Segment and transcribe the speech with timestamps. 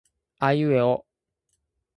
[0.47, 0.95] aiueo